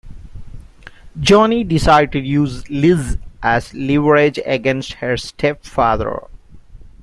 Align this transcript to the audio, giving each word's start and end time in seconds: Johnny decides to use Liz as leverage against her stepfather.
Johnny 1.19 1.63
decides 1.63 2.11
to 2.13 2.19
use 2.19 2.67
Liz 2.71 3.19
as 3.43 3.71
leverage 3.75 4.39
against 4.47 4.93
her 4.93 5.15
stepfather. 5.15 6.21